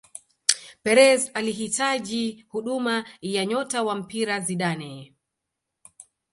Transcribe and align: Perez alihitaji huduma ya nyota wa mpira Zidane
Perez 0.83 1.31
alihitaji 1.33 2.45
huduma 2.49 3.05
ya 3.21 3.45
nyota 3.45 3.83
wa 3.83 3.95
mpira 3.95 4.39
Zidane 4.39 5.13